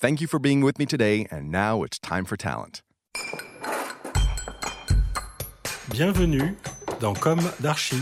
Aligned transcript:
Thank 0.00 0.20
you 0.20 0.28
for 0.28 0.38
being 0.38 0.60
with 0.60 0.78
me 0.78 0.86
today, 0.86 1.26
and 1.28 1.50
now 1.50 1.82
it's 1.82 1.98
time 1.98 2.24
for 2.24 2.36
talent. 2.36 2.82
Bienvenue 5.90 6.54
dans 7.00 7.18
Comme 7.18 7.40
d'Archi. 7.60 8.00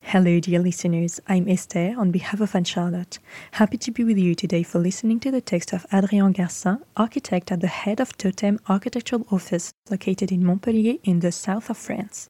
Hello, 0.00 0.40
dear 0.40 0.60
listeners. 0.60 1.20
I'm 1.28 1.46
Esther 1.48 1.94
on 1.98 2.10
behalf 2.10 2.40
of 2.40 2.54
Anne 2.54 2.64
Charlotte. 2.64 3.18
Happy 3.52 3.76
to 3.76 3.90
be 3.90 4.02
with 4.02 4.16
you 4.16 4.34
today 4.34 4.62
for 4.62 4.78
listening 4.78 5.20
to 5.20 5.30
the 5.30 5.42
text 5.42 5.74
of 5.74 5.84
Adrien 5.92 6.32
Garcin, 6.32 6.80
architect 6.96 7.52
at 7.52 7.60
the 7.60 7.66
head 7.66 8.00
of 8.00 8.16
Totem 8.16 8.58
Architectural 8.70 9.26
Office, 9.30 9.70
located 9.90 10.32
in 10.32 10.42
Montpellier 10.42 10.94
in 11.04 11.20
the 11.20 11.30
south 11.30 11.68
of 11.68 11.76
France. 11.76 12.28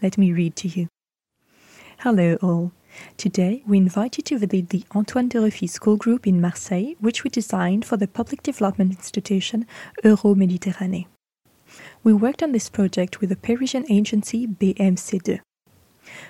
Let 0.00 0.16
me 0.16 0.32
read 0.32 0.56
to 0.56 0.68
you. 0.68 0.88
Hello, 1.98 2.38
all. 2.40 2.72
Today, 3.16 3.62
we 3.66 3.78
invite 3.78 4.18
you 4.18 4.22
to 4.24 4.38
visit 4.38 4.68
the 4.70 4.84
Antoine 4.94 5.28
de 5.28 5.38
Ruffi 5.38 5.68
School 5.68 5.96
Group 5.96 6.26
in 6.26 6.40
Marseille, 6.40 6.94
which 7.00 7.24
we 7.24 7.30
designed 7.30 7.84
for 7.84 7.96
the 7.96 8.06
public 8.06 8.42
development 8.42 8.92
institution 8.92 9.66
Euro 10.04 10.34
Méditerranée. 10.34 11.06
We 12.04 12.12
worked 12.12 12.42
on 12.42 12.52
this 12.52 12.68
project 12.68 13.20
with 13.20 13.30
the 13.30 13.36
Parisian 13.36 13.84
agency 13.90 14.46
BMC2. 14.46 15.40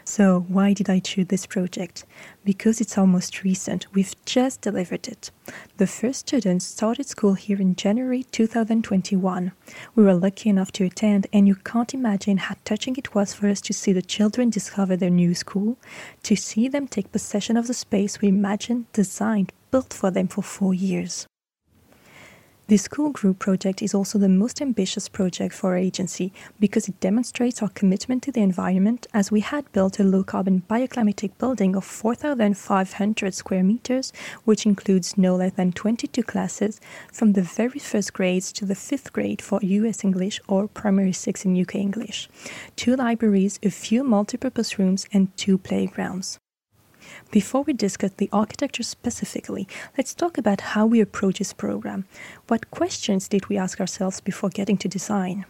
So, 0.04 0.44
why 0.48 0.72
did 0.72 0.88
I 0.88 0.98
choose 0.98 1.26
this 1.28 1.46
project? 1.46 2.04
Because 2.44 2.80
it's 2.80 2.98
almost 2.98 3.44
recent. 3.44 3.86
We've 3.92 4.14
just 4.24 4.60
delivered 4.60 5.08
it. 5.08 5.30
The 5.76 5.86
first 5.86 6.20
students 6.20 6.64
started 6.64 7.06
school 7.06 7.34
here 7.34 7.60
in 7.60 7.76
January 7.76 8.24
2021. 8.24 9.52
We 9.94 10.04
were 10.04 10.14
lucky 10.14 10.48
enough 10.48 10.72
to 10.72 10.84
attend, 10.84 11.26
and 11.32 11.46
you 11.46 11.54
can't 11.54 11.94
imagine 11.94 12.38
how 12.38 12.56
touching 12.64 12.96
it 12.96 13.14
was 13.14 13.34
for 13.34 13.48
us 13.48 13.60
to 13.62 13.72
see 13.72 13.92
the 13.92 14.02
children 14.02 14.50
discover 14.50 14.96
their 14.96 15.10
new 15.10 15.34
school, 15.34 15.76
to 16.22 16.36
see 16.36 16.68
them 16.68 16.88
take 16.88 17.12
possession 17.12 17.56
of 17.56 17.66
the 17.66 17.74
space 17.74 18.20
we 18.20 18.28
imagined, 18.28 18.86
designed, 18.92 19.52
built 19.70 19.92
for 19.92 20.10
them 20.10 20.28
for 20.28 20.42
four 20.42 20.74
years. 20.74 21.26
The 22.68 22.78
school 22.78 23.10
group 23.10 23.38
project 23.38 23.80
is 23.80 23.94
also 23.94 24.18
the 24.18 24.28
most 24.28 24.60
ambitious 24.60 25.08
project 25.08 25.54
for 25.54 25.70
our 25.70 25.76
agency 25.76 26.32
because 26.58 26.88
it 26.88 26.98
demonstrates 26.98 27.62
our 27.62 27.68
commitment 27.68 28.24
to 28.24 28.32
the 28.32 28.40
environment 28.40 29.06
as 29.14 29.30
we 29.30 29.38
had 29.38 29.70
built 29.70 30.00
a 30.00 30.02
low 30.02 30.24
carbon 30.24 30.64
bioclimatic 30.68 31.38
building 31.38 31.76
of 31.76 31.84
4,500 31.84 33.34
square 33.34 33.62
meters, 33.62 34.12
which 34.44 34.66
includes 34.66 35.16
no 35.16 35.36
less 35.36 35.52
than 35.52 35.70
22 35.70 36.24
classes 36.24 36.80
from 37.12 37.34
the 37.34 37.42
very 37.42 37.78
first 37.78 38.12
grades 38.12 38.50
to 38.54 38.66
the 38.66 38.74
fifth 38.74 39.12
grade 39.12 39.40
for 39.40 39.60
US 39.62 40.02
English 40.02 40.40
or 40.48 40.66
Primary 40.66 41.12
6 41.12 41.44
in 41.44 41.60
UK 41.60 41.76
English, 41.76 42.28
two 42.74 42.96
libraries, 42.96 43.60
a 43.62 43.70
few 43.70 44.02
multipurpose 44.02 44.76
rooms, 44.76 45.06
and 45.12 45.28
two 45.36 45.56
playgrounds. 45.56 46.40
Before 47.30 47.62
we 47.62 47.72
discuss 47.72 48.12
the 48.16 48.30
architecture 48.32 48.84
specifically, 48.84 49.66
let's 49.98 50.14
talk 50.14 50.38
about 50.38 50.60
how 50.60 50.86
we 50.86 51.00
approach 51.00 51.38
this 51.38 51.52
program. 51.52 52.06
What 52.46 52.70
questions 52.70 53.28
did 53.28 53.48
we 53.48 53.58
ask 53.58 53.80
ourselves 53.80 54.20
before 54.20 54.48
getting 54.48 54.76
to 54.78 54.88
design? 54.88 55.44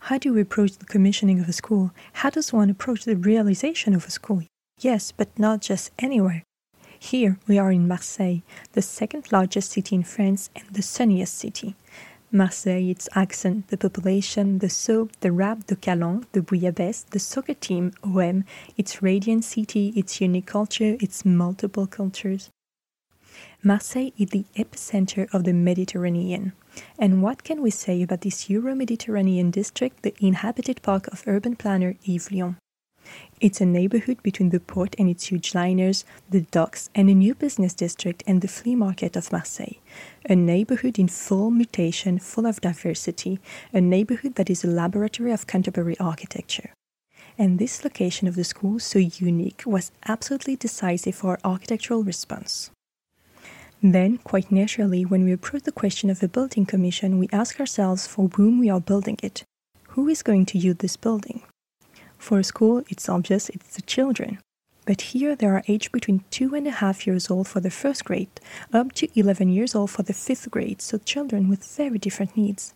How 0.00 0.18
do 0.18 0.32
we 0.32 0.40
approach 0.40 0.78
the 0.78 0.86
commissioning 0.86 1.40
of 1.40 1.48
a 1.48 1.52
school? 1.52 1.92
How 2.14 2.30
does 2.30 2.52
one 2.52 2.70
approach 2.70 3.04
the 3.04 3.16
realization 3.16 3.94
of 3.94 4.06
a 4.06 4.10
school? 4.10 4.42
Yes, 4.80 5.12
but 5.12 5.38
not 5.38 5.60
just 5.60 5.92
anywhere. 5.98 6.42
Here 6.98 7.38
we 7.46 7.58
are 7.58 7.70
in 7.70 7.86
Marseille, 7.86 8.40
the 8.72 8.82
second 8.82 9.30
largest 9.30 9.70
city 9.70 9.94
in 9.94 10.04
France 10.04 10.50
and 10.56 10.64
the 10.70 10.82
sunniest 10.82 11.36
city. 11.36 11.76
Marseille, 12.32 12.90
its 12.90 13.08
accent, 13.14 13.68
the 13.68 13.76
population, 13.76 14.58
the 14.58 14.70
soap, 14.70 15.10
the 15.20 15.32
rap, 15.32 15.66
the 15.66 15.74
calan, 15.74 16.26
the 16.32 16.40
bouillabaisse, 16.40 17.04
the 17.10 17.18
soccer 17.18 17.54
team, 17.54 17.92
OM, 18.04 18.44
its 18.76 19.02
radiant 19.02 19.44
city, 19.44 19.92
its 19.96 20.20
unique 20.20 20.46
culture, 20.46 20.96
its 21.00 21.24
multiple 21.24 21.86
cultures. 21.88 22.50
Marseille 23.62 24.12
is 24.16 24.30
the 24.30 24.44
epicenter 24.56 25.28
of 25.34 25.44
the 25.44 25.52
Mediterranean. 25.52 26.52
And 26.98 27.22
what 27.22 27.42
can 27.42 27.62
we 27.62 27.70
say 27.70 28.00
about 28.02 28.20
this 28.20 28.48
Euro 28.48 28.74
Mediterranean 28.74 29.50
district, 29.50 30.02
the 30.02 30.14
inhabited 30.20 30.82
park 30.82 31.08
of 31.08 31.24
urban 31.26 31.56
planner 31.56 31.96
Yves 32.04 32.30
Lion? 32.30 32.56
It's 33.40 33.60
a 33.60 33.66
neighborhood 33.66 34.22
between 34.22 34.50
the 34.50 34.60
port 34.60 34.94
and 34.98 35.08
its 35.08 35.28
huge 35.28 35.54
liners, 35.54 36.04
the 36.28 36.42
docks, 36.42 36.90
and 36.94 37.08
a 37.08 37.14
new 37.14 37.34
business 37.34 37.72
district 37.72 38.22
and 38.26 38.42
the 38.42 38.48
flea 38.48 38.76
market 38.76 39.16
of 39.16 39.32
Marseille. 39.32 39.78
A 40.28 40.36
neighborhood 40.36 40.98
in 40.98 41.08
full 41.08 41.50
mutation, 41.50 42.18
full 42.18 42.46
of 42.46 42.60
diversity, 42.60 43.40
a 43.72 43.80
neighborhood 43.80 44.34
that 44.34 44.50
is 44.50 44.62
a 44.62 44.68
laboratory 44.68 45.32
of 45.32 45.46
contemporary 45.46 45.98
architecture. 45.98 46.70
And 47.38 47.58
this 47.58 47.84
location 47.84 48.28
of 48.28 48.36
the 48.36 48.44
school, 48.44 48.78
so 48.78 48.98
unique, 48.98 49.62
was 49.64 49.92
absolutely 50.06 50.56
decisive 50.56 51.14
for 51.14 51.30
our 51.30 51.52
architectural 51.52 52.02
response. 52.02 52.70
Then, 53.82 54.18
quite 54.18 54.52
naturally, 54.52 55.06
when 55.06 55.24
we 55.24 55.32
approach 55.32 55.62
the 55.62 55.72
question 55.72 56.10
of 56.10 56.22
a 56.22 56.28
building 56.28 56.66
commission, 56.66 57.18
we 57.18 57.30
ask 57.32 57.58
ourselves 57.58 58.06
for 58.06 58.28
whom 58.28 58.60
we 58.60 58.68
are 58.68 58.80
building 58.80 59.16
it. 59.22 59.42
Who 59.94 60.06
is 60.08 60.22
going 60.22 60.44
to 60.46 60.58
use 60.58 60.76
this 60.76 60.98
building? 60.98 61.42
For 62.20 62.42
school, 62.42 62.84
it's 62.90 63.08
obvious 63.08 63.48
it's 63.48 63.74
the 63.74 63.82
children. 63.82 64.38
But 64.84 65.00
here 65.00 65.34
they 65.34 65.46
are 65.46 65.64
aged 65.66 65.90
between 65.90 66.22
two 66.30 66.54
and 66.54 66.66
a 66.66 66.70
half 66.82 67.06
years 67.06 67.30
old 67.30 67.48
for 67.48 67.60
the 67.60 67.70
first 67.70 68.04
grade, 68.04 68.28
up 68.74 68.92
to 68.92 69.08
11 69.18 69.48
years 69.48 69.74
old 69.74 69.90
for 69.90 70.02
the 70.02 70.12
fifth 70.12 70.50
grade, 70.50 70.82
so 70.82 70.98
children 70.98 71.48
with 71.48 71.64
very 71.64 71.98
different 71.98 72.36
needs. 72.36 72.74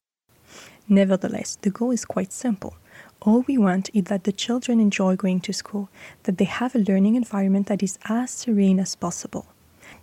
Nevertheless, 0.89 1.59
the 1.61 1.71
goal 1.71 1.91
is 1.91 2.07
quite 2.07 2.33
simple. 2.33 2.75
All 3.21 3.43
we 3.43 3.59
want 3.59 3.91
is 3.93 4.05
that 4.05 4.25
the 4.25 4.33
children 4.33 4.81
enjoy 4.81 5.15
going 5.15 5.41
to 5.41 5.53
school, 5.53 5.91
that 6.23 6.39
they 6.39 6.47
have 6.47 6.75
a 6.75 6.87
learning 6.89 7.15
environment 7.15 7.67
that 7.67 7.83
is 7.83 7.99
as 8.07 8.31
serene 8.31 8.81
as 8.81 8.97
possible. 8.97 9.47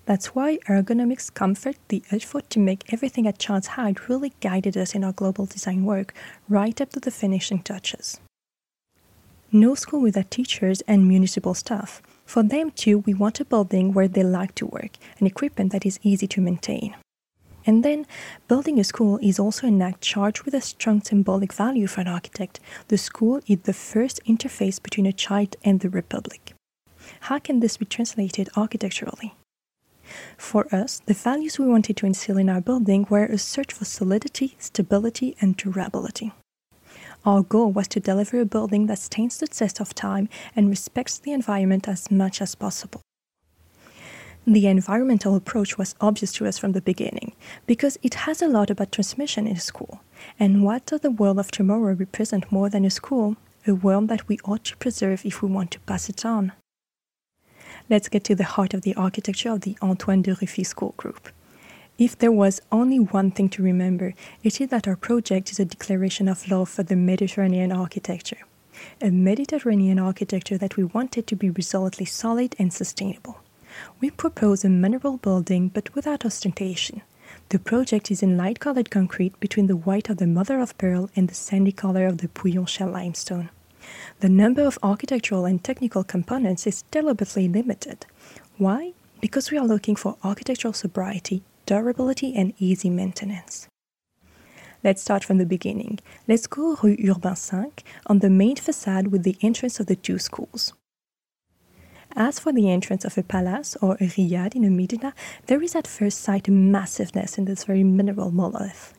That's 0.06 0.36
why 0.36 0.60
ergonomics, 0.70 1.34
comfort, 1.34 1.78
the 1.88 2.04
effort 2.12 2.50
to 2.52 2.60
make 2.60 2.94
everything 2.94 3.26
at 3.28 3.40
child's 3.40 3.74
height 3.76 4.08
really 4.08 4.34
guided 4.40 4.78
us 4.78 4.94
in 4.94 5.04
our 5.04 5.14
global 5.14 5.48
design 5.48 5.84
work, 5.84 6.14
right 6.48 6.80
up 6.80 6.92
to 6.92 7.00
the 7.00 7.12
finishing 7.12 7.64
touches. 7.64 8.20
No 9.54 9.76
school 9.76 10.02
without 10.02 10.32
teachers 10.32 10.80
and 10.88 11.06
municipal 11.06 11.54
staff. 11.54 12.02
For 12.26 12.42
them 12.42 12.72
too, 12.72 13.00
we 13.00 13.14
want 13.14 13.42
a 13.42 13.46
building 13.46 13.92
where 13.94 14.08
they 14.08 14.24
like 14.24 14.56
to 14.56 14.66
work, 14.66 14.92
and 15.20 15.28
equipment 15.28 15.74
that 15.74 15.86
is 15.86 16.00
easy 16.04 16.26
to 16.28 16.40
maintain. 16.40 16.96
And 17.66 17.84
then, 17.84 18.08
building 18.48 18.80
a 18.80 18.86
school 18.86 19.20
is 19.22 19.40
also 19.40 19.68
an 19.68 19.82
act 19.82 20.00
charged 20.00 20.44
with 20.44 20.54
a 20.54 20.62
strong 20.62 21.02
symbolic 21.02 21.52
value 21.52 21.88
for 21.88 22.00
an 22.00 22.08
architect. 22.08 22.62
The 22.88 22.98
school 22.98 23.42
is 23.46 23.60
the 23.64 23.74
first 23.74 24.22
interface 24.26 24.82
between 24.82 25.06
a 25.06 25.12
child 25.12 25.58
and 25.66 25.82
the 25.82 25.90
republic. 25.90 26.54
How 27.22 27.38
can 27.38 27.60
this 27.60 27.76
be 27.76 27.86
translated 27.86 28.50
architecturally? 28.56 29.36
For 30.38 30.74
us, 30.74 31.02
the 31.06 31.14
values 31.14 31.60
we 31.60 31.68
wanted 31.68 31.98
to 31.98 32.06
instill 32.06 32.38
in 32.38 32.50
our 32.50 32.62
building 32.62 33.06
were 33.10 33.26
a 33.26 33.38
search 33.38 33.74
for 33.74 33.84
solidity, 33.84 34.56
stability, 34.60 35.36
and 35.42 35.58
durability. 35.58 36.32
Our 37.26 37.44
goal 37.44 37.72
was 37.72 37.88
to 37.90 38.00
deliver 38.00 38.40
a 38.40 38.46
building 38.46 38.88
that 38.88 39.00
stands 39.00 39.38
the 39.38 39.48
test 39.48 39.80
of 39.80 39.94
time 39.94 40.30
and 40.56 40.70
respects 40.70 41.20
the 41.20 41.34
environment 41.34 41.88
as 41.88 42.10
much 42.10 42.42
as 42.42 42.56
possible. 42.56 43.02
The 44.48 44.66
environmental 44.66 45.36
approach 45.36 45.78
was 45.78 45.94
obvious 46.02 46.34
to 46.34 46.48
us 46.48 46.58
from 46.58 46.72
the 46.72 46.82
beginning 46.82 47.34
because 47.68 48.00
it 48.02 48.16
has 48.26 48.42
a 48.42 48.48
lot 48.48 48.72
about 48.72 48.92
transmission 48.92 49.46
in 49.46 49.58
a 49.58 49.60
school. 49.60 50.02
And 50.40 50.64
what 50.64 50.88
does 50.88 51.02
the 51.02 51.12
world 51.12 51.38
of 51.38 51.52
tomorrow 51.52 51.94
represent 51.94 52.52
more 52.52 52.70
than 52.70 52.86
a 52.86 52.90
school? 52.90 53.38
a 53.68 53.74
world 53.74 54.08
that 54.08 54.28
we 54.28 54.40
ought 54.46 54.64
to 54.66 54.78
preserve 54.78 55.26
if 55.26 55.42
we 55.42 55.50
want 55.50 55.72
to 55.72 55.80
pass 55.82 56.10
it 56.10 56.26
on. 56.26 56.52
Let's 57.90 58.10
get 58.10 58.24
to 58.26 58.36
the 58.36 58.44
heart 58.44 58.74
of 58.74 58.82
the 58.82 58.96
architecture 58.96 59.52
of 59.52 59.62
the 59.62 59.78
Antoine 59.82 60.22
de 60.22 60.34
Ruffi 60.36 60.66
School 60.66 60.94
Group. 60.98 61.30
If 62.02 62.18
there 62.18 62.32
was 62.32 62.64
only 62.72 62.98
one 62.98 63.30
thing 63.30 63.48
to 63.50 63.62
remember, 63.62 64.16
it 64.42 64.60
is 64.60 64.70
that 64.70 64.88
our 64.88 64.96
project 64.96 65.52
is 65.52 65.60
a 65.60 65.66
declaration 65.66 66.28
of 66.28 66.50
love 66.50 66.68
for 66.68 66.82
the 66.82 66.96
Mediterranean 66.96 67.72
architecture. 67.72 68.40
A 69.00 69.12
Mediterranean 69.12 70.00
architecture 70.00 70.58
that 70.58 70.78
we 70.78 70.84
wanted 70.84 71.28
to 71.28 71.36
be 71.36 71.52
resolutely 71.52 72.06
solid 72.08 72.56
and 72.58 72.74
sustainable. 72.74 73.42
We 74.00 74.10
propose 74.10 74.66
a 74.66 74.70
mineral 74.70 75.18
building 75.18 75.68
but 75.68 75.94
without 75.94 76.26
ostentation. 76.26 77.04
The 77.50 77.60
project 77.60 78.10
is 78.10 78.24
in 78.24 78.36
light 78.36 78.60
colored 78.60 78.90
concrete 78.90 79.40
between 79.40 79.68
the 79.68 79.78
white 79.78 80.10
of 80.10 80.18
the 80.18 80.26
mother 80.26 80.60
of 80.60 80.76
pearl 80.80 81.12
and 81.16 81.30
the 81.30 81.36
sandy 81.36 81.72
color 81.72 82.08
of 82.08 82.18
the 82.18 82.30
Pouillon 82.30 82.66
shell 82.68 82.90
limestone. 82.90 83.52
The 84.22 84.30
number 84.30 84.64
of 84.64 84.80
architectural 84.82 85.46
and 85.46 85.64
technical 85.64 86.04
components 86.04 86.66
is 86.66 86.82
deliberately 86.90 87.48
limited. 87.48 88.08
Why? 88.58 88.94
Because 89.22 89.52
we 89.52 89.60
are 89.60 89.68
looking 89.68 89.96
for 89.96 90.18
architectural 90.24 90.74
sobriety, 90.74 91.44
durability, 91.66 92.34
and 92.36 92.54
easy 92.60 92.90
maintenance. 92.90 93.68
Let's 94.84 95.02
start 95.02 95.24
from 95.24 95.38
the 95.38 95.46
beginning. 95.46 96.00
Let's 96.28 96.48
go 96.48 96.76
Rue 96.82 96.98
Urbain 96.98 97.38
5 97.38 97.72
on 98.08 98.20
the 98.20 98.30
main 98.30 98.56
facade 98.56 99.08
with 99.08 99.24
the 99.24 99.38
entrance 99.42 99.80
of 99.80 99.86
the 99.86 99.96
two 99.96 100.18
schools. 100.18 100.74
As 102.16 102.40
for 102.40 102.52
the 102.52 102.70
entrance 102.70 103.06
of 103.06 103.18
a 103.18 103.24
palace 103.24 103.78
or 103.82 103.94
a 103.96 104.08
riad 104.08 104.56
in 104.56 104.66
a 104.66 104.70
medina, 104.70 105.14
there 105.46 105.62
is 105.62 105.76
at 105.76 105.88
first 105.88 106.20
sight 106.20 106.48
a 106.48 106.52
massiveness 106.52 107.38
in 107.38 107.46
this 107.46 107.64
very 107.64 107.84
mineral 107.84 108.32
monolith. 108.32 108.94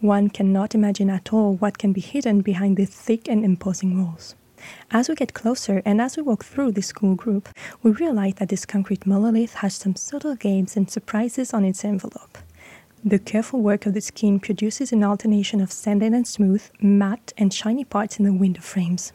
One 0.00 0.28
cannot 0.28 0.74
imagine 0.74 1.08
at 1.08 1.32
all 1.32 1.54
what 1.54 1.78
can 1.78 1.92
be 1.92 2.00
hidden 2.00 2.42
behind 2.42 2.76
the 2.76 2.84
thick 2.84 3.28
and 3.28 3.44
imposing 3.44 3.96
walls. 3.96 4.34
As 4.90 5.08
we 5.08 5.14
get 5.14 5.34
closer 5.34 5.82
and 5.84 6.00
as 6.00 6.16
we 6.16 6.22
walk 6.22 6.44
through 6.44 6.72
the 6.72 6.82
school 6.82 7.14
group, 7.14 7.48
we 7.82 7.90
realize 7.90 8.34
that 8.34 8.48
this 8.48 8.66
concrete 8.66 9.06
monolith 9.06 9.54
has 9.54 9.74
some 9.74 9.96
subtle 9.96 10.36
games 10.36 10.76
and 10.76 10.90
surprises 10.90 11.52
on 11.52 11.64
its 11.64 11.84
envelope. 11.84 12.38
The 13.04 13.18
careful 13.18 13.60
work 13.60 13.84
of 13.84 13.94
the 13.94 14.00
skin 14.00 14.40
produces 14.40 14.92
an 14.92 15.04
alternation 15.04 15.60
of 15.60 15.70
sanded 15.70 16.14
and 16.14 16.26
smooth, 16.26 16.62
matte 16.80 17.32
and 17.36 17.52
shiny 17.52 17.84
parts 17.84 18.18
in 18.18 18.24
the 18.24 18.32
window 18.32 18.62
frames. 18.62 19.12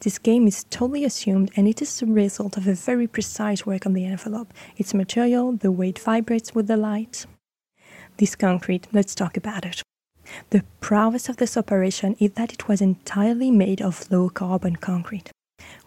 This 0.00 0.18
game 0.18 0.46
is 0.46 0.64
totally 0.64 1.04
assumed 1.04 1.50
and 1.56 1.66
it 1.66 1.80
is 1.80 2.00
the 2.00 2.06
result 2.06 2.56
of 2.56 2.66
a 2.66 2.74
very 2.74 3.06
precise 3.06 3.64
work 3.64 3.86
on 3.86 3.94
the 3.94 4.04
envelope, 4.04 4.52
its 4.76 4.92
material, 4.92 5.52
the 5.52 5.72
way 5.72 5.88
it 5.88 5.98
vibrates 5.98 6.54
with 6.54 6.66
the 6.66 6.76
light. 6.76 7.26
This 8.18 8.34
concrete, 8.36 8.88
let's 8.92 9.14
talk 9.14 9.36
about 9.36 9.64
it. 9.64 9.82
The 10.50 10.64
prowess 10.80 11.28
of 11.28 11.36
this 11.36 11.56
operation 11.56 12.16
is 12.18 12.32
that 12.32 12.52
it 12.52 12.68
was 12.68 12.80
entirely 12.80 13.50
made 13.50 13.80
of 13.80 14.10
low 14.10 14.28
carbon 14.28 14.76
concrete. 14.76 15.30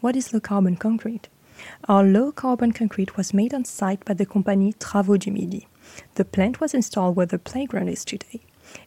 What 0.02 0.16
is 0.16 0.34
low 0.34 0.40
carbon 0.40 0.76
concrete? 0.76 1.30
Our 1.88 2.04
low 2.04 2.32
carbon 2.32 2.72
concrete 2.72 3.16
was 3.16 3.34
made 3.34 3.54
on 3.54 3.66
site 3.66 4.04
by 4.06 4.14
the 4.14 4.26
company 4.26 4.74
Travaux 4.74 5.20
du 5.20 5.32
Midi. 5.32 5.68
The 6.16 6.26
plant 6.26 6.60
was 6.60 6.74
installed 6.74 7.16
where 7.16 7.26
the 7.26 7.40
playground 7.40 7.90
is 7.90 8.04
today. 8.04 8.42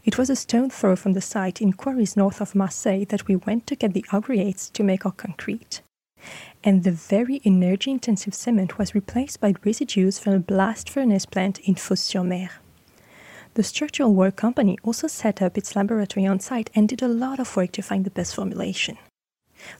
It 0.04 0.18
was 0.18 0.30
a 0.30 0.36
stone 0.36 0.70
throw 0.70 0.96
from 0.96 1.12
the 1.12 1.20
site 1.20 1.60
in 1.60 1.72
quarries 1.72 2.16
north 2.16 2.40
of 2.40 2.54
Marseille 2.54 3.04
that 3.08 3.26
we 3.28 3.36
went 3.36 3.66
to 3.68 3.76
get 3.76 3.92
the 3.92 4.04
aggregates 4.12 4.68
to 4.70 4.82
make 4.82 5.06
our 5.06 5.12
concrete. 5.12 5.80
And 6.64 6.82
the 6.82 6.90
very 6.90 7.40
energy 7.44 7.90
intensive 7.90 8.34
cement 8.34 8.78
was 8.78 8.94
replaced 8.94 9.40
by 9.40 9.54
residues 9.62 10.18
from 10.18 10.32
a 10.32 10.38
blast 10.40 10.90
furnace 10.90 11.26
plant 11.26 11.60
in 11.60 11.76
Fos-sur-Mer. 11.76 12.50
The 13.56 13.62
structural 13.62 14.12
work 14.12 14.36
company 14.36 14.76
also 14.82 15.06
set 15.06 15.40
up 15.40 15.56
its 15.56 15.74
laboratory 15.74 16.26
on 16.26 16.40
site 16.40 16.68
and 16.74 16.86
did 16.86 17.00
a 17.00 17.08
lot 17.08 17.40
of 17.40 17.56
work 17.56 17.72
to 17.72 17.80
find 17.80 18.04
the 18.04 18.10
best 18.10 18.34
formulation. 18.34 18.98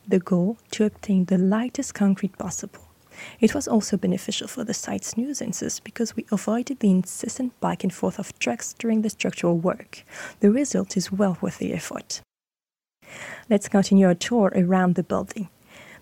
The 0.09 0.19
goal 0.19 0.57
to 0.71 0.87
obtain 0.87 1.27
the 1.27 1.37
lightest 1.37 1.93
concrete 1.93 2.39
possible. 2.39 2.81
It 3.39 3.55
was 3.55 3.69
also 3.69 3.99
beneficial 3.99 4.49
for 4.49 4.65
the 4.65 4.73
site's 4.73 5.19
nuisances 5.19 5.81
because 5.81 6.17
we 6.17 6.25
avoided 6.33 6.81
the 6.81 6.91
incessant 6.91 7.61
back 7.61 7.85
and 7.85 7.93
forth 7.93 8.19
of 8.19 8.39
trucks 8.39 8.73
during 8.79 9.03
the 9.03 9.11
structural 9.11 9.59
work. 9.59 10.05
The 10.41 10.51
result 10.51 10.97
is 10.97 11.13
well 11.13 11.37
worth 11.43 11.59
the 11.59 11.75
effort. 11.75 12.23
Let's 13.51 13.69
continue 13.69 14.07
our 14.07 14.15
tour 14.15 14.53
around 14.57 14.95
the 14.95 15.03
building. 15.03 15.51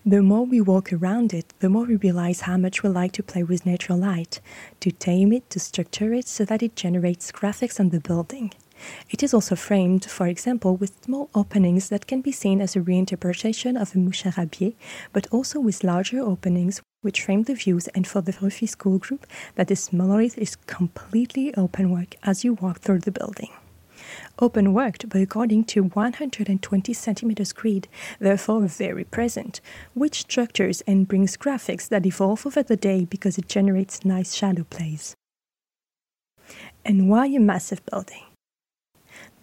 The 0.07 0.21
more 0.21 0.45
we 0.45 0.61
walk 0.61 0.93
around 0.93 1.33
it, 1.33 1.51
the 1.61 1.67
more 1.67 1.85
we 1.85 1.95
realize 1.95 2.41
how 2.41 2.57
much 2.57 2.83
we 2.83 2.89
like 2.89 3.11
to 3.13 3.23
play 3.23 3.41
with 3.41 3.65
natural 3.65 3.97
light, 3.97 4.39
to 4.81 4.91
tame 4.91 5.33
it, 5.33 5.49
to 5.49 5.59
structure 5.59 6.13
it 6.13 6.27
so 6.27 6.45
that 6.45 6.61
it 6.61 6.75
generates 6.75 7.31
graphics 7.31 7.79
on 7.79 7.89
the 7.89 7.99
building. 7.99 8.53
It 9.09 9.23
is 9.23 9.33
also 9.33 9.55
framed, 9.55 10.05
for 10.05 10.27
example, 10.27 10.77
with 10.77 11.03
small 11.03 11.31
openings 11.33 11.89
that 11.89 12.05
can 12.05 12.21
be 12.21 12.31
seen 12.31 12.61
as 12.61 12.75
a 12.75 12.81
reinterpretation 12.81 13.81
of 13.81 13.95
a 13.95 13.97
moucharabieh, 13.97 14.75
but 15.11 15.25
also 15.31 15.59
with 15.59 15.83
larger 15.83 16.19
openings 16.19 16.83
which 17.01 17.23
frame 17.23 17.41
the 17.41 17.55
views 17.55 17.87
and 17.95 18.05
for 18.05 18.21
the 18.21 18.33
Ruffi 18.33 18.69
School 18.69 18.99
Group 18.99 19.25
that 19.55 19.69
this 19.69 19.91
monolith 19.91 20.37
is 20.37 20.55
completely 20.67 21.51
open 21.55 21.89
work 21.89 22.13
as 22.21 22.43
you 22.43 22.53
walk 22.53 22.79
through 22.81 22.99
the 22.99 23.11
building. 23.11 23.49
Open 24.39 24.73
worked 24.73 25.07
but 25.09 25.21
according 25.21 25.63
to 25.65 25.83
120 25.83 26.93
centimeters 26.93 27.53
grid, 27.53 27.87
therefore 28.19 28.61
very 28.67 29.03
present, 29.03 29.61
which 29.93 30.21
structures 30.21 30.81
and 30.81 31.07
brings 31.07 31.37
graphics 31.37 31.87
that 31.87 32.05
evolve 32.05 32.45
over 32.45 32.63
the 32.63 32.77
day 32.77 33.05
because 33.05 33.37
it 33.37 33.47
generates 33.47 34.05
nice 34.05 34.33
shadow 34.33 34.63
plays. 34.63 35.15
And 36.83 37.09
why 37.09 37.25
a 37.27 37.39
massive 37.39 37.85
building? 37.85 38.23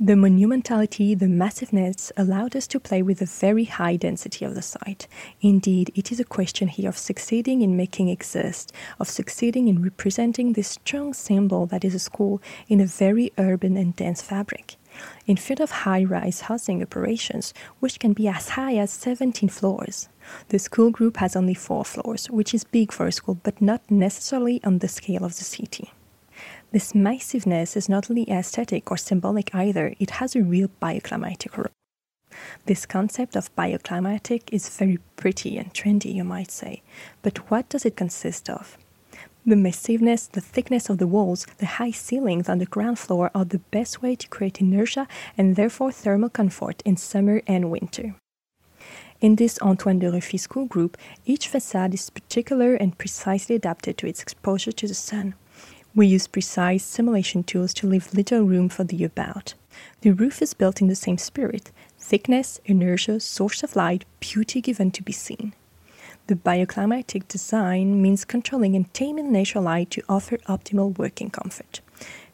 The 0.01 0.15
monumentality, 0.15 1.17
the 1.17 1.29
massiveness 1.29 2.11
allowed 2.17 2.57
us 2.57 2.67
to 2.69 2.81
play 2.81 3.03
with 3.03 3.19
the 3.19 3.27
very 3.27 3.65
high 3.65 3.97
density 3.97 4.45
of 4.45 4.55
the 4.57 4.63
site. 4.63 5.07
Indeed, 5.43 5.93
it 5.95 6.11
is 6.11 6.19
a 6.19 6.25
question 6.25 6.67
here 6.69 6.89
of 6.89 6.99
succeeding 6.99 7.61
in 7.61 7.77
making 7.77 8.09
exist, 8.09 8.73
of 8.99 9.09
succeeding 9.09 9.69
in 9.69 9.83
representing 9.83 10.55
this 10.55 10.69
strong 10.69 11.15
symbol 11.15 11.67
that 11.67 11.85
is 11.85 11.95
a 11.95 12.01
school 12.01 12.43
in 12.69 12.81
a 12.81 12.87
very 12.87 13.33
urban 13.39 13.77
and 13.77 13.95
dense 13.95 14.23
fabric. 14.23 14.77
in 15.27 15.33
Instead 15.37 15.61
of 15.61 15.71
high 15.71 16.03
rise 16.03 16.41
housing 16.43 16.83
operations, 16.83 17.55
which 17.79 18.01
can 18.01 18.13
be 18.13 18.27
as 18.27 18.49
high 18.49 18.77
as 18.77 18.91
17 18.91 19.51
floors, 19.51 20.09
the 20.49 20.59
school 20.59 20.91
group 20.91 21.19
has 21.19 21.37
only 21.37 21.55
four 21.55 21.85
floors, 21.85 22.29
which 22.29 22.55
is 22.55 22.65
big 22.65 22.91
for 22.91 23.07
a 23.07 23.13
school 23.13 23.39
but 23.43 23.61
not 23.61 23.83
necessarily 23.89 24.61
on 24.65 24.79
the 24.79 24.89
scale 24.89 25.25
of 25.25 25.37
the 25.37 25.45
city. 25.45 25.93
This 26.73 26.95
massiveness 26.95 27.77
is 27.77 27.91
not 27.91 28.11
only 28.11 28.31
aesthetic 28.31 28.91
or 28.91 28.97
symbolic 28.97 29.55
either, 29.55 29.95
it 30.01 30.13
has 30.13 30.35
a 30.35 30.43
real 30.43 30.71
bioclimatic 30.81 31.55
role. 31.59 31.67
This 32.65 32.87
concept 32.87 33.37
of 33.37 33.55
bioclimatic 33.55 34.45
is 34.51 34.71
very 34.71 34.99
pretty 35.17 35.59
and 35.59 35.75
trendy, 35.75 36.15
you 36.15 36.25
might 36.25 36.51
say, 36.51 36.81
but 37.21 37.51
what 37.51 37.69
does 37.69 37.85
it 37.85 37.99
consist 37.99 38.49
of? 38.49 38.79
The 39.45 39.55
massiveness, 39.55 40.29
the 40.29 40.41
thickness 40.41 40.89
of 40.89 40.97
the 40.97 41.07
walls, 41.07 41.47
the 41.59 41.67
high 41.67 41.91
ceilings 41.91 42.49
on 42.49 42.57
the 42.57 42.65
ground 42.65 42.99
floor 42.99 43.31
are 43.35 43.45
the 43.45 43.59
best 43.59 44.01
way 44.01 44.17
to 44.17 44.29
create 44.29 44.63
inertia 44.63 45.07
and 45.37 45.57
therefore 45.57 45.93
thermal 45.93 46.31
comfort 46.31 46.81
in 46.87 46.97
summer 46.97 47.43
and 47.47 47.71
winter. 47.71 48.15
In 49.21 49.37
this 49.37 49.59
Antoine 49.61 49.99
de 49.99 50.11
Ruffi 50.11 50.41
school 50.41 50.65
group, 50.65 50.97
each 51.27 51.49
facade 51.49 51.93
is 51.93 52.09
particular 52.09 52.75
and 52.75 52.97
precisely 52.97 53.57
adapted 53.57 53.99
to 53.99 54.07
its 54.07 54.23
exposure 54.23 54.73
to 54.73 54.89
the 54.89 54.95
sun. 54.95 55.35
We 55.95 56.07
use 56.07 56.27
precise 56.27 56.85
simulation 56.85 57.43
tools 57.43 57.75
to 57.75 57.87
leave 57.87 58.15
little 58.15 58.43
room 58.43 58.71
for 58.71 58.83
the 58.83 59.05
about. 59.05 59.53
The 60.01 60.13
roof 60.13 60.41
is 60.41 60.55
built 60.55 60.81
in 60.81 60.89
the 60.89 60.95
same 60.95 61.19
spirit 61.19 61.71
thickness, 61.99 62.61
inertia, 62.65 63.21
source 63.21 63.63
of 63.63 63.77
light, 63.77 64.05
beauty 64.21 64.61
given 64.61 64.91
to 64.91 65.03
be 65.03 65.13
seen. 65.13 65.55
The 66.27 66.35
bioclimatic 66.35 67.29
design 67.29 68.01
means 68.01 68.25
controlling 68.25 68.75
and 68.75 68.93
taming 68.95 69.33
natural 69.33 69.65
light 69.65 69.91
to 69.91 70.03
offer 70.09 70.39
optimal 70.49 70.97
working 70.97 71.31
comfort. 71.31 71.81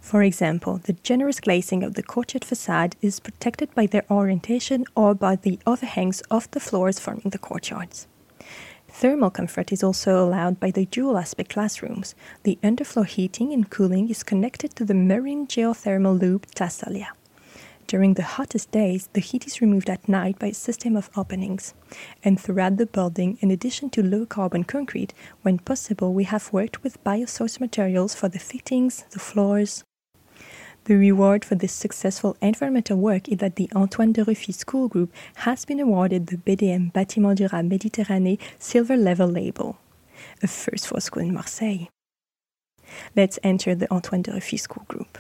For 0.01 0.23
example, 0.23 0.79
the 0.79 0.95
generous 1.03 1.41
glazing 1.41 1.83
of 1.83 1.95
the 1.95 2.03
courtyard 2.03 2.45
facade 2.45 2.97
is 3.03 3.21
protected 3.21 3.75
by 3.75 3.87
their 3.87 4.05
orientation 4.11 4.85
or 4.95 5.15
by 5.15 5.37
the 5.37 5.59
overhangs 5.67 6.21
of 6.31 6.51
the 6.53 6.61
floors 6.61 6.99
forming 6.99 7.31
the 7.31 7.39
courtyards. 7.39 8.07
Thermal 8.99 9.31
comfort 9.31 9.71
is 9.71 9.85
also 9.85 10.19
allowed 10.25 10.59
by 10.59 10.73
the 10.73 10.87
dual 10.87 11.19
aspect 11.19 11.51
classrooms. 11.51 12.17
The 12.43 12.59
underfloor 12.65 13.07
heating 13.07 13.53
and 13.53 13.71
cooling 13.71 14.11
is 14.11 14.25
connected 14.25 14.75
to 14.75 14.85
the 14.85 14.93
marine 14.93 15.47
geothermal 15.47 16.21
loop 16.21 16.47
Thassalia. 16.47 17.07
During 17.87 18.15
the 18.15 18.25
hottest 18.25 18.73
days, 18.73 19.09
the 19.13 19.21
heat 19.21 19.47
is 19.47 19.61
removed 19.61 19.89
at 19.89 20.09
night 20.09 20.41
by 20.41 20.49
a 20.49 20.53
system 20.53 20.97
of 20.97 21.11
openings. 21.17 21.75
And 22.25 22.41
throughout 22.41 22.77
the 22.77 22.87
building, 22.87 23.39
in 23.41 23.53
addition 23.53 23.89
to 23.91 24.03
low 24.03 24.27
carbon 24.27 24.65
concrete, 24.65 25.15
when 25.43 25.61
possible, 25.61 26.13
we 26.13 26.25
have 26.25 26.53
worked 26.53 26.83
with 26.83 27.05
biosource 27.05 27.61
materials 27.61 28.17
for 28.17 28.29
the 28.29 28.41
fittings, 28.41 29.05
the 29.13 29.21
floors, 29.21 29.85
the 30.89 30.97
reward 30.97 31.45
for 31.45 31.55
this 31.55 31.73
successful 31.75 32.35
environmental 32.41 32.97
work 32.97 33.29
is 33.29 33.37
that 33.39 33.57
the 33.57 33.69
Antoine 33.77 34.11
de 34.11 34.25
Ruffi 34.25 34.55
School 34.55 34.89
Group 34.89 35.13
has 35.37 35.67
been 35.67 35.81
awarded 35.81 36.29
the 36.29 36.39
BDM 36.39 36.91
Bâtiment 36.95 37.37
Durable 37.37 37.69
Méditerranée 37.69 38.39
Silver 38.59 38.97
Level 38.97 39.29
label, 39.29 39.77
a 40.43 40.47
first 40.47 40.87
for 40.87 40.99
school 40.99 41.23
in 41.23 41.35
Marseille. 41.35 41.89
Let's 43.15 43.39
enter 43.43 43.75
the 43.75 43.93
Antoine 43.93 44.23
de 44.23 44.33
Ruffi 44.33 44.59
School 44.59 44.87
Group. 44.89 45.19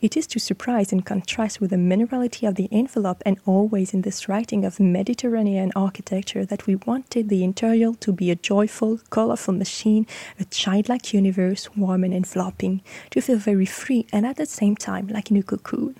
It 0.00 0.16
is 0.16 0.26
to 0.28 0.38
surprise 0.38 0.92
and 0.92 1.06
contrast 1.06 1.60
with 1.60 1.70
the 1.70 1.76
minerality 1.76 2.48
of 2.48 2.56
the 2.56 2.68
envelope 2.72 3.22
and 3.24 3.38
always 3.46 3.94
in 3.94 4.02
this 4.02 4.28
writing 4.28 4.64
of 4.64 4.80
Mediterranean 4.80 5.72
architecture 5.76 6.44
that 6.44 6.66
we 6.66 6.74
wanted 6.74 7.28
the 7.28 7.44
interior 7.44 7.92
to 8.00 8.12
be 8.12 8.30
a 8.30 8.36
joyful, 8.36 8.98
colorful 9.10 9.54
machine, 9.54 10.06
a 10.40 10.44
childlike 10.44 11.12
universe, 11.12 11.68
warm 11.76 12.04
and 12.04 12.14
enveloping, 12.14 12.82
to 13.10 13.20
feel 13.20 13.38
very 13.38 13.66
free 13.66 14.06
and 14.12 14.26
at 14.26 14.36
the 14.36 14.46
same 14.46 14.76
time 14.76 15.08
like 15.08 15.30
in 15.30 15.36
a 15.36 15.42
cocoon. 15.42 15.96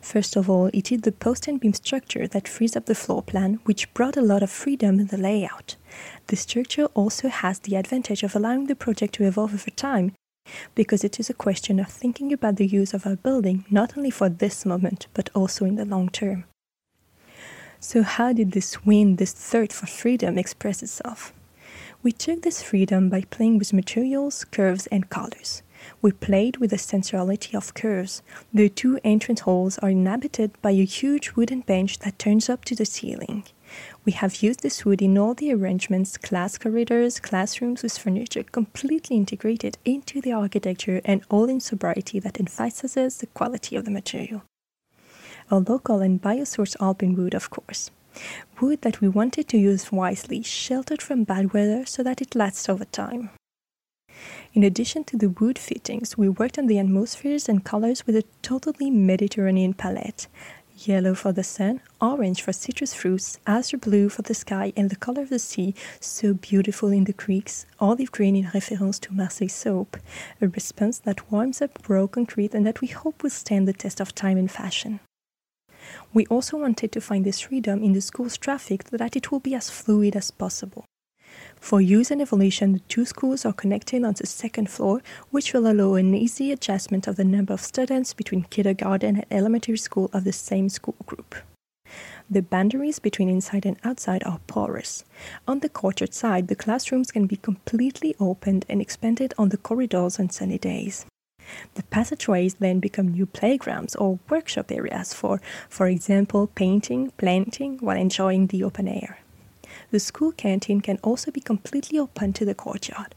First 0.00 0.36
of 0.36 0.48
all, 0.48 0.70
it 0.72 0.92
is 0.92 1.00
the 1.00 1.12
post 1.12 1.48
and 1.48 1.58
beam 1.58 1.72
structure 1.72 2.28
that 2.28 2.46
frees 2.46 2.76
up 2.76 2.86
the 2.86 2.94
floor 2.94 3.22
plan, 3.22 3.60
which 3.64 3.92
brought 3.94 4.16
a 4.16 4.22
lot 4.22 4.42
of 4.42 4.50
freedom 4.50 5.00
in 5.00 5.08
the 5.08 5.18
layout. 5.18 5.76
The 6.28 6.36
structure 6.36 6.86
also 6.94 7.28
has 7.28 7.58
the 7.58 7.76
advantage 7.76 8.22
of 8.22 8.36
allowing 8.36 8.66
the 8.66 8.76
project 8.76 9.14
to 9.14 9.24
evolve 9.24 9.54
over 9.54 9.70
time, 9.70 10.12
because 10.74 11.04
it 11.04 11.18
is 11.20 11.30
a 11.30 11.34
question 11.34 11.78
of 11.80 11.88
thinking 11.88 12.32
about 12.32 12.56
the 12.56 12.66
use 12.66 12.94
of 12.94 13.06
our 13.06 13.16
building 13.16 13.64
not 13.70 13.96
only 13.96 14.10
for 14.10 14.28
this 14.28 14.64
moment, 14.64 15.06
but 15.14 15.30
also 15.34 15.64
in 15.64 15.76
the 15.76 15.84
long 15.84 16.08
term. 16.08 16.44
So, 17.80 18.02
how 18.02 18.32
did 18.32 18.52
this 18.52 18.84
win, 18.84 19.16
this 19.16 19.32
thirst 19.32 19.72
for 19.72 19.86
freedom, 19.86 20.36
express 20.36 20.82
itself? 20.82 21.32
We 22.02 22.12
took 22.12 22.42
this 22.42 22.62
freedom 22.62 23.08
by 23.08 23.22
playing 23.22 23.58
with 23.58 23.72
materials, 23.72 24.44
curves, 24.44 24.86
and 24.88 25.10
colors. 25.10 25.62
We 26.02 26.12
played 26.12 26.56
with 26.56 26.70
the 26.70 26.78
sensuality 26.78 27.56
of 27.56 27.74
curves. 27.74 28.22
The 28.52 28.68
two 28.68 28.98
entrance 29.04 29.40
halls 29.40 29.78
are 29.78 29.90
inhabited 29.90 30.60
by 30.60 30.72
a 30.72 30.84
huge 30.84 31.32
wooden 31.32 31.60
bench 31.60 32.00
that 32.00 32.18
turns 32.18 32.48
up 32.48 32.64
to 32.66 32.74
the 32.74 32.84
ceiling. 32.84 33.44
We 34.04 34.12
have 34.12 34.42
used 34.42 34.60
this 34.60 34.84
wood 34.84 35.02
in 35.02 35.18
all 35.18 35.34
the 35.34 35.52
arrangements, 35.52 36.16
class 36.16 36.58
corridors, 36.58 37.20
classrooms 37.20 37.82
with 37.82 37.98
furniture 37.98 38.42
completely 38.42 39.16
integrated 39.16 39.78
into 39.84 40.20
the 40.20 40.32
architecture 40.32 41.00
and 41.04 41.22
all 41.28 41.48
in 41.48 41.60
sobriety 41.60 42.18
that 42.20 42.40
emphasizes 42.40 43.18
the 43.18 43.26
quality 43.26 43.76
of 43.76 43.84
the 43.84 43.90
material. 43.90 44.42
A 45.50 45.58
local 45.58 46.00
and 46.00 46.20
biosource 46.20 46.76
alpine 46.80 47.16
wood, 47.16 47.34
of 47.34 47.50
course. 47.50 47.90
Wood 48.60 48.82
that 48.82 49.00
we 49.00 49.08
wanted 49.08 49.48
to 49.48 49.58
use 49.58 49.92
wisely, 49.92 50.42
sheltered 50.42 51.00
from 51.00 51.24
bad 51.24 51.52
weather 51.52 51.86
so 51.86 52.02
that 52.02 52.20
it 52.20 52.34
lasts 52.34 52.68
over 52.68 52.84
time. 52.84 53.30
In 54.52 54.64
addition 54.64 55.04
to 55.04 55.16
the 55.16 55.28
wood 55.28 55.58
fittings, 55.58 56.18
we 56.18 56.28
worked 56.28 56.58
on 56.58 56.66
the 56.66 56.78
atmospheres 56.78 57.48
and 57.48 57.64
colors 57.64 58.06
with 58.06 58.16
a 58.16 58.24
totally 58.42 58.90
Mediterranean 58.90 59.74
palette. 59.74 60.26
Yellow 60.86 61.12
for 61.12 61.32
the 61.32 61.42
sun, 61.42 61.80
orange 62.00 62.40
for 62.40 62.52
citrus 62.52 62.94
fruits, 62.94 63.40
azure 63.48 63.78
blue 63.78 64.08
for 64.08 64.22
the 64.22 64.34
sky 64.34 64.72
and 64.76 64.90
the 64.90 64.96
color 64.96 65.22
of 65.22 65.28
the 65.28 65.40
sea, 65.40 65.74
so 65.98 66.34
beautiful 66.34 66.90
in 66.92 67.02
the 67.02 67.12
creeks, 67.12 67.66
olive 67.80 68.12
green 68.12 68.36
in 68.36 68.48
reference 68.54 69.00
to 69.00 69.12
Marseille 69.12 69.48
soap, 69.48 69.96
a 70.40 70.46
response 70.46 71.00
that 71.00 71.32
warms 71.32 71.60
up 71.60 71.88
raw 71.88 72.06
concrete 72.06 72.54
and 72.54 72.64
that 72.64 72.80
we 72.80 72.86
hope 72.86 73.24
will 73.24 73.30
stand 73.30 73.66
the 73.66 73.72
test 73.72 74.00
of 74.00 74.14
time 74.14 74.38
and 74.38 74.52
fashion. 74.52 75.00
We 76.14 76.26
also 76.26 76.56
wanted 76.56 76.92
to 76.92 77.00
find 77.00 77.24
this 77.24 77.40
freedom 77.40 77.82
in 77.82 77.92
the 77.92 78.00
school's 78.00 78.38
traffic 78.38 78.84
so 78.88 78.96
that 78.98 79.16
it 79.16 79.32
will 79.32 79.40
be 79.40 79.56
as 79.56 79.70
fluid 79.70 80.14
as 80.14 80.30
possible. 80.30 80.84
For 81.60 81.80
use 81.80 82.10
and 82.10 82.22
evolution, 82.22 82.72
the 82.72 82.80
two 82.80 83.04
schools 83.04 83.44
are 83.44 83.52
connected 83.52 84.04
on 84.04 84.14
the 84.14 84.26
second 84.26 84.70
floor, 84.70 85.02
which 85.30 85.52
will 85.52 85.66
allow 85.70 85.94
an 85.94 86.14
easy 86.14 86.52
adjustment 86.52 87.06
of 87.06 87.16
the 87.16 87.24
number 87.24 87.52
of 87.52 87.60
students 87.60 88.14
between 88.14 88.44
kindergarten 88.44 89.16
and 89.16 89.26
elementary 89.30 89.78
school 89.78 90.08
of 90.12 90.24
the 90.24 90.32
same 90.32 90.68
school 90.68 90.96
group. 91.06 91.34
The 92.30 92.42
boundaries 92.42 92.98
between 92.98 93.30
inside 93.30 93.64
and 93.64 93.78
outside 93.84 94.22
are 94.24 94.40
porous. 94.46 95.04
On 95.46 95.60
the 95.60 95.70
courtyard 95.70 96.12
side, 96.12 96.48
the 96.48 96.56
classrooms 96.56 97.10
can 97.10 97.26
be 97.26 97.36
completely 97.36 98.14
opened 98.20 98.66
and 98.68 98.82
expanded 98.82 99.32
on 99.38 99.48
the 99.48 99.56
corridors 99.56 100.18
on 100.18 100.28
sunny 100.28 100.58
days. 100.58 101.06
The 101.74 101.82
passageways 101.84 102.56
then 102.56 102.80
become 102.80 103.08
new 103.08 103.24
playgrounds 103.24 103.96
or 103.96 104.18
workshop 104.28 104.70
areas 104.70 105.14
for, 105.14 105.40
for 105.70 105.88
example, 105.88 106.48
painting, 106.48 107.12
planting 107.16 107.78
while 107.78 107.96
enjoying 107.96 108.48
the 108.48 108.62
open 108.62 108.86
air. 108.86 109.20
The 109.90 110.00
school 110.00 110.32
canteen 110.32 110.80
can 110.80 110.98
also 111.02 111.30
be 111.30 111.40
completely 111.40 111.98
open 111.98 112.32
to 112.34 112.44
the 112.44 112.54
courtyard. 112.54 113.14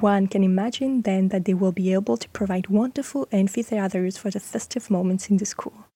One 0.00 0.26
can 0.26 0.42
imagine 0.42 1.02
then 1.02 1.28
that 1.28 1.44
they 1.44 1.54
will 1.54 1.72
be 1.72 1.92
able 1.92 2.16
to 2.16 2.28
provide 2.30 2.68
wonderful 2.68 3.28
amphitheaters 3.32 4.16
for 4.16 4.30
the 4.30 4.40
festive 4.40 4.90
moments 4.90 5.28
in 5.28 5.36
the 5.36 5.46
school. 5.46 5.86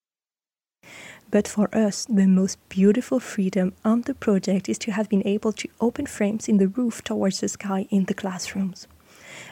But 1.30 1.46
for 1.46 1.74
us, 1.74 2.06
the 2.06 2.26
most 2.26 2.58
beautiful 2.68 3.20
freedom 3.20 3.72
on 3.84 4.02
the 4.02 4.14
project 4.14 4.68
is 4.68 4.78
to 4.78 4.92
have 4.92 5.08
been 5.08 5.26
able 5.26 5.52
to 5.52 5.68
open 5.80 6.06
frames 6.06 6.48
in 6.48 6.56
the 6.58 6.68
roof 6.68 7.04
towards 7.04 7.40
the 7.40 7.48
sky 7.48 7.86
in 7.90 8.04
the 8.04 8.14
classrooms. 8.14 8.88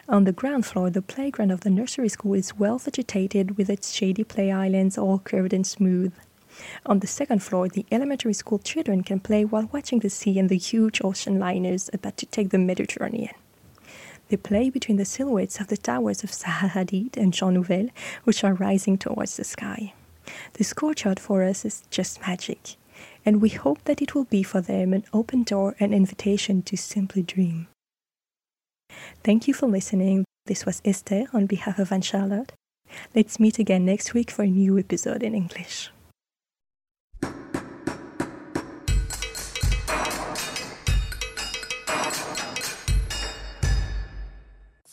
On 0.08 0.24
the 0.24 0.32
ground 0.32 0.66
floor, 0.66 0.90
the 0.90 1.02
playground 1.02 1.52
of 1.52 1.60
the 1.60 1.70
nursery 1.70 2.08
school 2.08 2.34
is 2.34 2.58
well 2.58 2.78
vegetated 2.78 3.56
with 3.56 3.70
its 3.70 3.92
shady 3.92 4.24
play 4.24 4.50
islands 4.50 4.98
all 4.98 5.18
curved 5.18 5.52
and 5.52 5.66
smooth. 5.66 6.12
On 6.86 7.00
the 7.00 7.06
second 7.06 7.42
floor, 7.42 7.68
the 7.68 7.86
elementary 7.90 8.32
school 8.32 8.58
children 8.58 9.02
can 9.02 9.20
play 9.20 9.44
while 9.44 9.68
watching 9.72 10.00
the 10.00 10.10
sea 10.10 10.38
and 10.38 10.48
the 10.48 10.56
huge 10.56 11.00
ocean 11.02 11.38
liners 11.38 11.90
about 11.92 12.16
to 12.18 12.26
take 12.26 12.50
the 12.50 12.58
Mediterranean. 12.58 13.34
They 14.28 14.36
play 14.36 14.68
between 14.68 14.98
the 14.98 15.04
silhouettes 15.04 15.60
of 15.60 15.68
the 15.68 15.76
towers 15.76 16.22
of 16.22 16.30
Zaha 16.30 16.70
Hadid 16.70 17.16
and 17.16 17.32
Jean 17.32 17.54
Nouvel, 17.54 17.88
which 18.24 18.44
are 18.44 18.52
rising 18.54 18.98
towards 18.98 19.36
the 19.36 19.44
sky. 19.44 19.94
This 20.54 20.74
courtyard 20.74 21.18
for 21.18 21.42
us 21.42 21.64
is 21.64 21.84
just 21.90 22.20
magic, 22.20 22.76
and 23.24 23.40
we 23.40 23.48
hope 23.48 23.82
that 23.84 24.02
it 24.02 24.14
will 24.14 24.24
be 24.24 24.42
for 24.42 24.60
them 24.60 24.92
an 24.92 25.04
open 25.12 25.44
door 25.44 25.76
and 25.80 25.94
invitation 25.94 26.62
to 26.62 26.76
simply 26.76 27.22
dream. 27.22 27.68
Thank 29.24 29.48
you 29.48 29.54
for 29.54 29.66
listening. 29.66 30.24
This 30.46 30.66
was 30.66 30.82
Esther 30.84 31.26
on 31.32 31.46
behalf 31.46 31.78
of 31.78 31.92
Anne 31.92 32.02
Charlotte. 32.02 32.52
Let's 33.14 33.40
meet 33.40 33.58
again 33.58 33.84
next 33.84 34.14
week 34.14 34.30
for 34.30 34.42
a 34.42 34.46
new 34.46 34.78
episode 34.78 35.22
in 35.22 35.34
English. 35.34 35.90